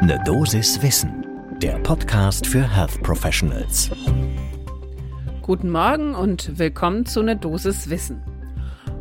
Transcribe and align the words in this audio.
Ne 0.00 0.16
Dosis 0.24 0.80
Wissen, 0.80 1.26
der 1.60 1.76
Podcast 1.80 2.46
für 2.46 2.62
Health 2.62 3.02
Professionals. 3.02 3.90
Guten 5.42 5.70
Morgen 5.70 6.14
und 6.14 6.56
willkommen 6.56 7.04
zu 7.04 7.20
Ne 7.20 7.34
Dosis 7.34 7.90
Wissen. 7.90 8.22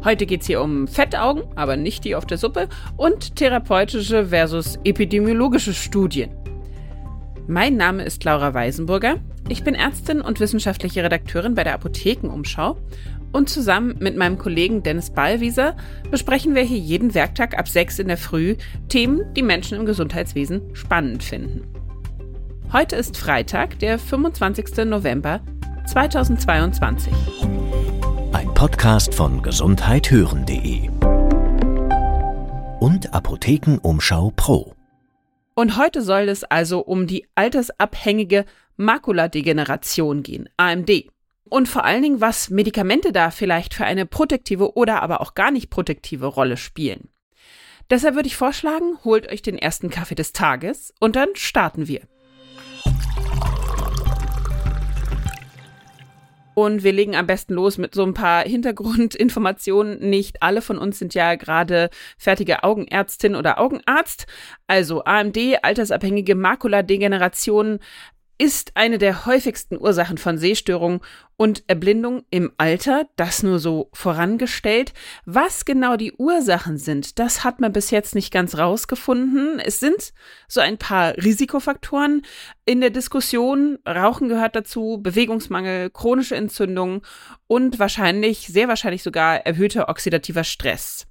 Heute 0.04 0.26
geht 0.26 0.42
es 0.42 0.48
hier 0.48 0.60
um 0.60 0.88
Fettaugen, 0.88 1.44
aber 1.56 1.78
nicht 1.78 2.04
die 2.04 2.16
auf 2.16 2.26
der 2.26 2.40
Suppe, 2.40 2.68
und 2.96 3.36
therapeutische 3.36 4.26
versus 4.26 4.80
epidemiologische 4.86 5.76
Studien. 5.76 6.32
Mein 7.48 7.78
Name 7.78 8.04
ist 8.04 8.24
Laura 8.24 8.56
Weisenburger. 8.56 9.18
Ich 9.50 9.64
bin 9.64 9.76
Ärztin 9.76 10.20
und 10.20 10.40
wissenschaftliche 10.40 11.04
Redakteurin 11.04 11.54
bei 11.54 11.64
der 11.64 11.76
Apothekenumschau 11.76 12.76
und 13.32 13.50
zusammen 13.50 13.96
mit 14.00 14.18
meinem 14.18 14.38
Kollegen 14.38 14.84
Dennis 14.84 15.10
Ballwieser 15.10 15.76
besprechen 16.10 16.56
wir 16.56 16.64
hier 16.64 16.78
jeden 16.78 17.14
Werktag 17.14 17.58
ab 17.58 17.68
6 17.68 18.00
in 18.00 18.08
der 18.08 18.18
Früh 18.18 18.56
Themen, 18.90 19.34
die 19.34 19.44
Menschen 19.44 19.78
im 19.78 19.86
Gesundheitswesen 19.86 20.76
spannend 20.76 21.24
finden. 21.24 21.64
Heute 22.74 22.96
ist 22.96 23.18
Freitag, 23.18 23.80
der 23.80 23.98
25. 23.98 24.86
November 24.86 25.42
2022. 25.88 27.14
Ein 28.34 28.54
Podcast 28.54 29.16
von 29.16 29.42
gesundheithören.de 29.42 30.90
und 32.80 33.14
Apothekenumschau 33.14 34.32
Pro. 34.36 34.74
Und 35.56 35.78
heute 35.78 36.02
soll 36.04 36.30
es 36.30 36.44
also 36.44 36.82
um 36.82 37.08
die 37.08 37.26
altersabhängige 37.36 38.46
Makuladegeneration 38.76 40.22
gehen, 40.22 40.50
AMD. 40.58 41.08
Und 41.50 41.68
vor 41.68 41.86
allen 41.86 42.02
Dingen, 42.02 42.22
was 42.22 42.50
Medikamente 42.50 43.12
da 43.12 43.32
vielleicht 43.32 43.74
für 43.74 43.86
eine 43.86 44.06
protektive 44.06 44.76
oder 44.76 45.02
aber 45.02 45.22
auch 45.22 45.34
gar 45.34 45.52
nicht 45.52 45.70
protektive 45.70 46.26
Rolle 46.26 46.58
spielen. 46.58 47.10
Deshalb 47.90 48.16
würde 48.16 48.28
ich 48.28 48.36
vorschlagen, 48.36 48.98
holt 49.06 49.32
euch 49.32 49.42
den 49.42 49.58
ersten 49.58 49.90
Kaffee 49.90 50.16
des 50.16 50.34
Tages 50.34 50.94
und 51.00 51.16
dann 51.16 51.30
starten 51.36 51.88
wir. 51.88 52.02
Und 56.54 56.84
wir 56.84 56.92
legen 56.92 57.16
am 57.16 57.28
besten 57.28 57.54
los 57.54 57.78
mit 57.78 57.94
so 57.94 58.04
ein 58.04 58.16
paar 58.16 58.42
Hintergrundinformationen. 58.42 60.00
Nicht 60.10 60.42
alle 60.42 60.64
von 60.64 60.80
uns 60.80 60.98
sind 60.98 61.14
ja 61.14 61.36
gerade 61.36 61.92
fertige 62.18 62.64
Augenärztin 62.64 63.36
oder 63.36 63.60
Augenarzt. 63.60 64.26
Also 64.66 65.04
AMD, 65.04 65.38
altersabhängige 65.62 66.34
Makuladegeneration, 66.34 67.78
ist 68.38 68.72
eine 68.76 68.98
der 68.98 69.26
häufigsten 69.26 69.78
Ursachen 69.78 70.18
von 70.18 70.38
Sehstörungen 70.38 71.02
und 71.38 71.64
Erblindung 71.68 72.24
im 72.30 72.52
Alter, 72.58 73.08
das 73.16 73.42
nur 73.42 73.60
so 73.60 73.90
vorangestellt. 73.94 74.94
Was 75.26 75.66
genau 75.66 75.98
die 75.98 76.14
Ursachen 76.14 76.78
sind, 76.78 77.20
das 77.20 77.44
hat 77.44 77.60
man 77.60 77.74
bis 77.74 77.90
jetzt 77.90 78.14
nicht 78.14 78.32
ganz 78.32 78.58
rausgefunden. 78.58 79.60
Es 79.60 79.80
sind 79.80 80.14
so 80.48 80.60
ein 80.60 80.78
paar 80.78 81.16
Risikofaktoren 81.18 82.24
in 82.66 82.82
der 82.82 82.92
Diskussion. 82.92 83.80
Rauchen 83.88 84.30
gehört 84.30 84.56
dazu, 84.56 85.00
Bewegungsmangel, 85.02 85.90
chronische 85.90 86.36
Entzündung 86.36 87.02
und 87.48 87.80
wahrscheinlich, 87.80 88.48
sehr 88.48 88.68
wahrscheinlich 88.68 89.04
sogar 89.04 89.46
erhöhter 89.46 89.90
oxidativer 89.90 90.44
Stress. 90.44 91.08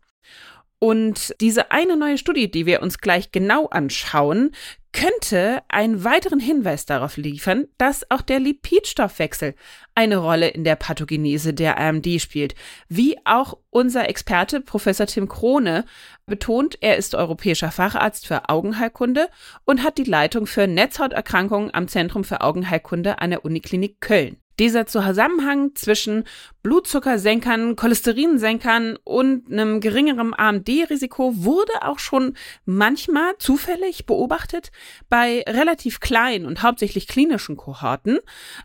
Und 0.78 1.34
diese 1.40 1.70
eine 1.70 1.96
neue 1.96 2.18
Studie, 2.18 2.50
die 2.50 2.66
wir 2.66 2.82
uns 2.82 2.98
gleich 2.98 3.32
genau 3.32 3.66
anschauen, 3.66 4.52
könnte 4.96 5.62
einen 5.68 6.04
weiteren 6.04 6.40
Hinweis 6.40 6.86
darauf 6.86 7.18
liefern, 7.18 7.66
dass 7.76 8.10
auch 8.10 8.22
der 8.22 8.40
Lipidstoffwechsel 8.40 9.54
eine 9.94 10.16
Rolle 10.16 10.48
in 10.48 10.64
der 10.64 10.76
Pathogenese 10.76 11.52
der 11.52 11.78
AMD 11.78 12.18
spielt. 12.18 12.54
Wie 12.88 13.18
auch 13.26 13.58
unser 13.68 14.08
Experte 14.08 14.62
Professor 14.62 15.06
Tim 15.06 15.28
Krone 15.28 15.84
betont, 16.24 16.78
er 16.80 16.96
ist 16.96 17.14
europäischer 17.14 17.70
Facharzt 17.70 18.26
für 18.26 18.48
Augenheilkunde 18.48 19.28
und 19.66 19.82
hat 19.82 19.98
die 19.98 20.04
Leitung 20.04 20.46
für 20.46 20.66
Netzhauterkrankungen 20.66 21.74
am 21.74 21.88
Zentrum 21.88 22.24
für 22.24 22.40
Augenheilkunde 22.40 23.18
an 23.20 23.28
der 23.28 23.44
Uniklinik 23.44 24.00
Köln. 24.00 24.38
Dieser 24.58 24.86
Zusammenhang 24.86 25.74
zwischen 25.74 26.24
Blutzuckersenkern, 26.62 27.76
Cholesterinsenkern 27.76 28.98
und 29.04 29.52
einem 29.52 29.80
geringeren 29.80 30.32
AMD-Risiko 30.34 31.44
wurde 31.44 31.82
auch 31.82 31.98
schon 31.98 32.36
manchmal 32.64 33.36
zufällig 33.38 34.06
beobachtet 34.06 34.70
bei 35.10 35.44
relativ 35.46 36.00
kleinen 36.00 36.46
und 36.46 36.62
hauptsächlich 36.62 37.06
klinischen 37.06 37.56
Kohorten. 37.56 38.18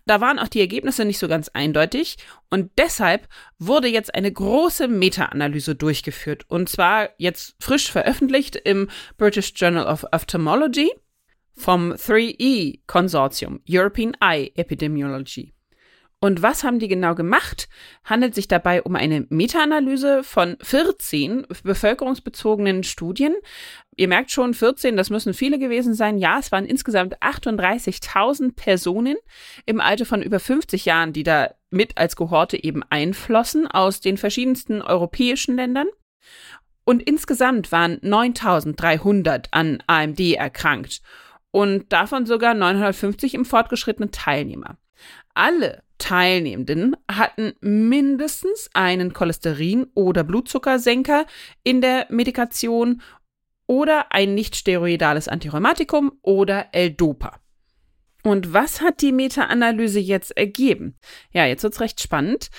Da 0.06 0.22
waren 0.22 0.40
auch 0.40 0.48
die 0.48 0.62
Ergebnisse 0.62 1.04
nicht 1.04 1.20
so 1.20 1.28
ganz 1.28 1.50
eindeutig 1.50 2.18
und 2.50 2.72
deshalb 2.78 3.28
wurde 3.60 3.90
jetzt 3.90 4.16
eine 4.16 4.32
große 4.32 4.88
Meta-Analyse 4.88 5.76
durchgeführt 5.76 6.46
und 6.48 6.70
zwar 6.70 7.10
jetzt 7.18 7.56
frisch 7.60 7.92
veröffentlicht 7.92 8.56
im 8.56 8.90
British 9.18 9.54
Journal 9.56 9.86
of 9.86 10.06
Ophthalmology 10.12 10.92
vom 11.54 11.92
3E 11.92 12.80
Consortium 12.88 13.62
European 13.70 14.16
Eye 14.22 14.52
Epidemiology. 14.56 15.54
Und 16.24 16.44
was 16.44 16.64
haben 16.64 16.78
die 16.78 16.88
genau 16.88 17.16
gemacht? 17.16 17.68
Handelt 18.06 18.36
sich 18.36 18.48
dabei 18.48 18.84
um 18.84 18.96
eine 18.96 19.26
Meta-Analyse 19.30 20.24
von 20.24 20.56
14 20.62 21.48
bevölkerungsbezogenen 21.64 22.84
Studien. 22.84 23.36
Ihr 23.98 24.08
merkt 24.08 24.30
schon, 24.30 24.54
14, 24.54 24.96
das 24.96 25.10
müssen 25.10 25.34
viele 25.34 25.58
gewesen 25.58 25.96
sein. 25.96 26.20
Ja, 26.20 26.38
es 26.38 26.52
waren 26.52 26.66
insgesamt 26.66 27.20
38.000 27.24 28.56
Personen 28.56 29.18
im 29.66 29.82
Alter 29.82 30.06
von 30.06 30.22
über 30.22 30.40
50 30.40 30.86
Jahren, 30.86 31.12
die 31.12 31.24
da 31.24 31.56
mit 31.72 31.98
als 31.98 32.16
Kohorte 32.16 32.64
eben 32.64 32.84
einflossen 32.92 33.66
aus 33.66 34.00
den 34.00 34.18
verschiedensten 34.18 34.84
europäischen 34.84 35.56
Ländern. 35.56 35.88
Und 36.84 37.02
insgesamt 37.02 37.72
waren 37.72 37.98
9.300 38.02 39.48
an 39.50 39.84
AMD 39.88 40.20
erkrankt 40.20 41.02
und 41.50 41.92
davon 41.92 42.28
sogar 42.28 42.54
950 42.54 43.34
im 43.34 43.46
fortgeschrittenen 43.46 44.12
Teilnehmer. 44.12 44.78
Alle 45.34 45.82
Teilnehmenden 46.02 46.98
hatten 47.10 47.54
mindestens 47.62 48.70
einen 48.74 49.14
Cholesterin- 49.14 49.88
oder 49.94 50.24
Blutzuckersenker 50.24 51.28
in 51.64 51.80
der 51.80 52.08
Medikation 52.10 53.02
oder 53.68 54.12
ein 54.12 54.34
nicht-steroidales 54.34 55.28
Antirheumatikum 55.28 56.12
oder 56.24 56.74
L-Dopa. 56.74 57.40
Und 58.24 58.52
was 58.52 58.82
hat 58.82 59.02
die 59.02 59.12
Meta-Analyse 59.12 60.00
jetzt 60.00 60.36
ergeben? 60.36 60.98
Ja, 61.32 61.46
jetzt 61.46 61.64
wird's 61.64 61.80
recht 61.80 62.02
spannend. 62.02 62.50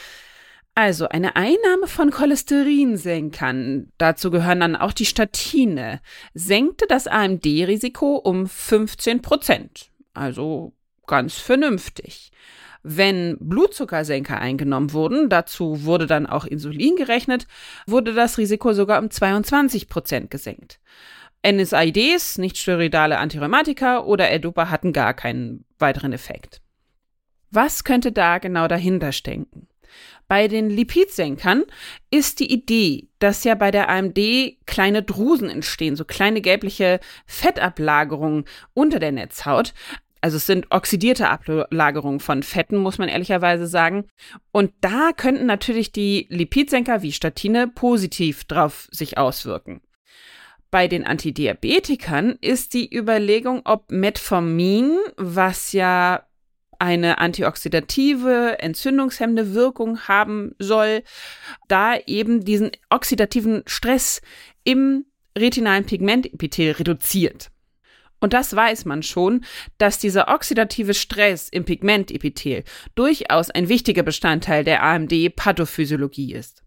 Also 0.74 1.08
eine 1.08 1.36
Einnahme 1.36 1.86
von 1.86 2.10
Cholesterinsenkern, 2.10 3.92
dazu 3.98 4.30
gehören 4.30 4.60
dann 4.60 4.76
auch 4.76 4.92
die 4.92 5.04
Statine, 5.04 6.00
senkte 6.32 6.86
das 6.88 7.08
AMD-Risiko 7.08 8.16
um 8.16 8.46
15 8.46 9.20
Prozent. 9.20 9.90
Also 10.14 10.74
ganz 11.06 11.34
vernünftig. 11.34 12.30
Wenn 12.82 13.36
Blutzuckersenker 13.38 14.38
eingenommen 14.38 14.92
wurden, 14.92 15.28
dazu 15.28 15.84
wurde 15.84 16.06
dann 16.06 16.26
auch 16.26 16.44
Insulin 16.44 16.96
gerechnet, 16.96 17.46
wurde 17.86 18.12
das 18.12 18.38
Risiko 18.38 18.72
sogar 18.72 19.00
um 19.00 19.10
22 19.10 19.88
Prozent 19.88 20.30
gesenkt. 20.30 20.80
NSAIDs, 21.46 22.38
nicht 22.38 22.58
steroidale 22.58 23.18
Antirheumatika 23.18 24.00
oder 24.00 24.30
L-Dopa 24.30 24.70
hatten 24.70 24.92
gar 24.92 25.14
keinen 25.14 25.64
weiteren 25.78 26.12
Effekt. 26.12 26.60
Was 27.50 27.84
könnte 27.84 28.12
da 28.12 28.38
genau 28.38 28.66
dahinter 28.66 29.12
stecken? 29.12 29.68
Bei 30.28 30.48
den 30.48 30.70
Lipidsenkern 30.70 31.64
ist 32.10 32.40
die 32.40 32.50
Idee, 32.50 33.08
dass 33.18 33.44
ja 33.44 33.54
bei 33.54 33.70
der 33.70 33.90
AMD 33.90 34.18
kleine 34.64 35.02
Drusen 35.02 35.50
entstehen, 35.50 35.94
so 35.94 36.06
kleine 36.06 36.40
gelbliche 36.40 37.00
Fettablagerungen 37.26 38.46
unter 38.72 38.98
der 38.98 39.12
Netzhaut, 39.12 39.74
also 40.22 40.36
es 40.36 40.46
sind 40.46 40.68
oxidierte 40.70 41.28
Ablagerungen 41.28 42.20
von 42.20 42.44
Fetten, 42.44 42.78
muss 42.78 42.96
man 42.96 43.08
ehrlicherweise 43.08 43.66
sagen. 43.66 44.06
Und 44.52 44.72
da 44.80 45.10
könnten 45.14 45.46
natürlich 45.46 45.90
die 45.90 46.26
Lipidsenker 46.30 47.02
wie 47.02 47.12
Statine 47.12 47.66
positiv 47.66 48.44
drauf 48.44 48.88
sich 48.92 49.18
auswirken. 49.18 49.80
Bei 50.70 50.86
den 50.86 51.04
Antidiabetikern 51.04 52.38
ist 52.40 52.72
die 52.72 52.96
Überlegung, 52.96 53.62
ob 53.64 53.90
Metformin, 53.90 54.96
was 55.16 55.72
ja 55.72 56.24
eine 56.78 57.18
antioxidative, 57.18 58.58
entzündungshemmende 58.60 59.54
Wirkung 59.54 60.00
haben 60.08 60.54
soll, 60.58 61.02
da 61.66 61.96
eben 62.06 62.44
diesen 62.44 62.70
oxidativen 62.90 63.64
Stress 63.66 64.22
im 64.62 65.04
retinalen 65.36 65.84
Pigmentepithel 65.84 66.72
reduziert. 66.72 67.50
Und 68.22 68.32
das 68.32 68.54
weiß 68.54 68.84
man 68.84 69.02
schon, 69.02 69.44
dass 69.78 69.98
dieser 69.98 70.28
oxidative 70.28 70.94
Stress 70.94 71.48
im 71.48 71.64
Pigmentepithel 71.64 72.62
durchaus 72.94 73.50
ein 73.50 73.68
wichtiger 73.68 74.04
Bestandteil 74.04 74.62
der 74.62 74.84
AMD-Pathophysiologie 74.84 76.32
ist. 76.32 76.62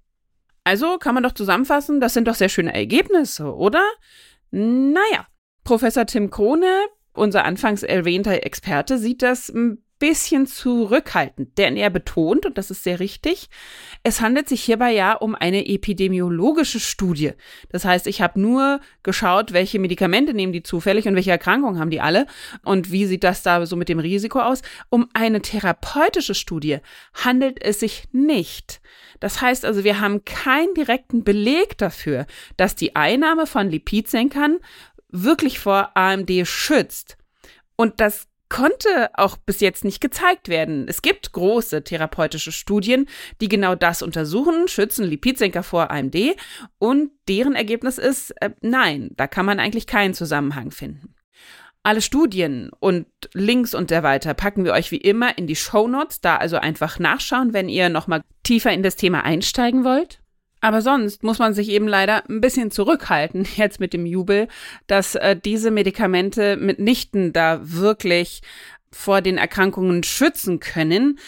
Also 0.66 0.98
kann 0.98 1.14
man 1.14 1.24
doch 1.24 1.32
zusammenfassen, 1.32 2.02
das 2.02 2.14
sind 2.14 2.28
doch 2.28 2.36
sehr 2.36 2.50
schöne 2.50 2.74
Ergebnisse, 2.74 3.56
oder? 3.56 3.82
Naja, 4.52 5.28
Professor 5.64 6.06
Tim 6.06 6.30
Krone, 6.30 6.88
unser 7.14 7.46
anfangs 7.46 7.84
erwähnter 7.84 8.46
Experte, 8.46 8.98
sieht 8.98 9.22
das 9.22 9.48
ein 9.48 9.85
bisschen 10.00 10.46
zurückhaltend, 10.46 11.58
denn 11.58 11.78
er 11.78 11.90
betont, 11.90 12.46
und 12.46 12.58
das 12.58 12.70
ist 12.70 12.84
sehr 12.84 13.00
richtig, 13.00 13.50
es 14.04 14.20
handelt 14.22 14.50
sich 14.50 14.62
hierbei 14.62 14.92
ja 14.92 15.14
um 15.14 15.36
eine 15.36 15.68
epidemiologische 15.68 16.80
Studie. 16.80 17.32
Das 17.70 17.86
heißt, 17.86 18.08
ich 18.08 18.22
habe 18.22 18.40
nur 18.40 18.82
geschaut, 19.04 19.54
welche 19.54 19.80
Medikamente 19.80 20.34
nehmen 20.34 20.54
die 20.54 20.64
zufällig 20.64 21.08
und 21.08 21.16
welche 21.16 21.32
Erkrankungen 21.32 21.80
haben 21.80 21.90
die 21.90 22.02
alle 22.02 22.28
und 22.64 22.92
wie 22.92 23.06
sieht 23.06 23.24
das 23.24 23.42
da 23.42 23.66
so 23.66 23.76
mit 23.76 23.90
dem 23.90 24.00
Risiko 24.00 24.40
aus. 24.40 24.62
Um 24.90 25.08
eine 25.14 25.42
therapeutische 25.42 26.36
Studie 26.36 26.80
handelt 27.14 27.64
es 27.64 27.80
sich 27.80 28.06
nicht. 28.12 28.82
Das 29.20 29.42
heißt 29.42 29.64
also, 29.66 29.84
wir 29.84 30.02
haben 30.02 30.26
keinen 30.26 30.74
direkten 30.74 31.24
Beleg 31.24 31.78
dafür, 31.78 32.26
dass 32.58 32.76
die 32.76 32.96
Einnahme 32.96 33.48
von 33.48 33.70
Lipidsenkern 33.70 34.60
wirklich 35.10 35.60
vor 35.60 35.92
AMD 35.96 36.46
schützt. 36.46 37.18
Und 37.78 38.02
das 38.02 38.28
konnte 38.50 39.10
auch 39.14 39.38
bis 39.38 39.60
jetzt 39.60 39.84
nicht 39.84 40.02
gezeigt 40.02 40.50
werden. 40.50 40.88
Es 40.88 41.02
gibt 41.02 41.32
große 41.32 41.84
therapeutische 41.84 42.52
Studien, 42.52 43.08
die 43.42 43.48
genau 43.48 43.76
das 43.76 44.02
untersuchen, 44.02 44.68
schützen 44.68 45.06
Lipidsenker 45.06 45.64
vor 45.64 45.92
AMD 45.92 46.16
und 46.78 47.12
deren 47.28 47.56
Ergebnis 47.56 47.98
ist, 47.98 48.32
äh, 48.42 48.52
nein, 48.62 49.12
da 49.16 49.28
kann 49.28 49.46
man 49.46 49.60
eigentlich 49.60 49.88
keinen 49.88 50.14
Zusammenhang 50.14 50.72
finden. 50.72 51.16
Alle 51.84 52.02
Studien 52.02 52.72
und 52.80 53.06
Links 53.34 53.76
und 53.76 53.92
der 53.92 54.02
weiter 54.02 54.34
packen 54.34 54.66
wir 54.66 54.74
euch 54.74 54.90
wie 54.90 54.98
immer 54.98 55.38
in 55.38 55.46
die 55.46 55.56
Show 55.56 55.88
Notes, 55.88 56.20
da 56.20 56.38
also 56.38 56.58
einfach 56.58 56.98
nachschauen, 56.98 57.54
wenn 57.54 57.70
ihr 57.70 57.90
nochmal 57.90 58.24
tiefer 58.42 58.72
in 58.74 58.82
das 58.82 58.96
Thema 58.96 59.24
einsteigen 59.24 59.84
wollt. 59.84 60.20
Aber 60.66 60.82
sonst 60.82 61.22
muss 61.22 61.38
man 61.38 61.54
sich 61.54 61.70
eben 61.70 61.88
leider 61.88 62.28
ein 62.28 62.42
bisschen 62.42 62.72
zurückhalten 62.72 63.46
jetzt 63.56 63.80
mit 63.80 63.94
dem 63.94 64.08
Jubel, 64.08 64.48
dass 64.88 65.14
äh, 65.14 65.36
diese 65.36 65.70
Medikamente 65.70 66.58
mitnichten 66.58 67.34
da 67.34 67.60
wirklich 67.62 68.42
vor 68.92 69.22
den 69.22 69.38
Erkrankungen 69.38 70.02
schützen 70.02 70.60
können. 70.60 71.20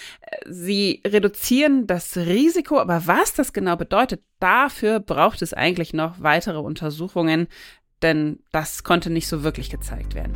Sie 0.47 1.03
reduzieren 1.05 1.85
das 1.85 2.17
Risiko, 2.17 2.79
aber 2.79 3.03
was 3.05 3.35
das 3.35 3.53
genau 3.53 3.75
bedeutet, 3.75 4.23
dafür 4.39 4.99
braucht 4.99 5.43
es 5.43 5.53
eigentlich 5.53 5.93
noch 5.93 6.15
weitere 6.19 6.57
Untersuchungen, 6.57 7.47
denn 8.01 8.39
das 8.51 8.83
konnte 8.83 9.11
nicht 9.11 9.27
so 9.27 9.43
wirklich 9.43 9.69
gezeigt 9.69 10.15
werden. 10.15 10.33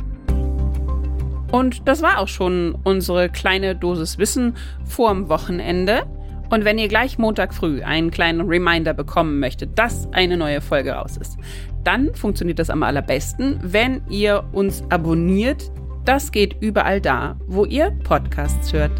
Und 1.50 1.88
das 1.88 2.02
war 2.02 2.18
auch 2.18 2.28
schon 2.28 2.78
unsere 2.84 3.28
kleine 3.30 3.74
Dosis 3.74 4.18
Wissen 4.18 4.56
vorm 4.84 5.28
Wochenende. 5.28 6.06
Und 6.52 6.66
wenn 6.66 6.76
ihr 6.76 6.88
gleich 6.88 7.16
Montag 7.16 7.54
früh 7.54 7.82
einen 7.82 8.10
kleinen 8.10 8.42
Reminder 8.42 8.92
bekommen 8.92 9.40
möchtet, 9.40 9.78
dass 9.78 10.06
eine 10.12 10.36
neue 10.36 10.60
Folge 10.60 10.92
raus 10.92 11.16
ist, 11.16 11.38
dann 11.82 12.14
funktioniert 12.14 12.58
das 12.58 12.68
am 12.68 12.82
allerbesten, 12.82 13.58
wenn 13.62 14.02
ihr 14.10 14.44
uns 14.52 14.84
abonniert. 14.90 15.72
Das 16.04 16.30
geht 16.30 16.56
überall 16.60 17.00
da, 17.00 17.36
wo 17.46 17.64
ihr 17.64 17.90
Podcasts 18.04 18.70
hört. 18.74 18.92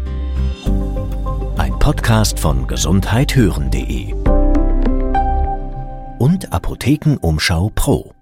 Ein 1.57 1.77
Podcast 1.77 2.39
von 2.39 2.65
gesundheithören.de 2.65 4.15
und 6.17 6.51
Apothekenumschau 6.51 7.71
Pro. 7.75 8.13